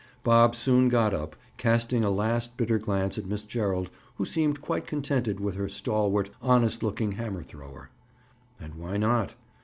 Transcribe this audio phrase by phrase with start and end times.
[0.23, 4.87] Bob soon got up, casting a last bitter glance at Miss Gerald who seemed quite
[4.87, 7.91] contented with her stalwart, honest looking hammer thrower.
[8.59, 9.35] And why not?